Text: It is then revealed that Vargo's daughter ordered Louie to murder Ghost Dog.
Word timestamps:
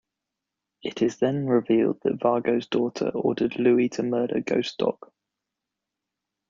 It 0.81 1.03
is 1.03 1.17
then 1.17 1.45
revealed 1.45 2.01
that 2.01 2.17
Vargo's 2.17 2.65
daughter 2.65 3.09
ordered 3.09 3.59
Louie 3.59 3.89
to 3.89 4.01
murder 4.01 4.41
Ghost 4.41 4.79
Dog. 4.79 4.97